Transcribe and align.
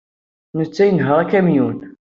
Netta 0.57 0.83
inehheṛ 0.85 1.19
akamyun. 1.19 1.77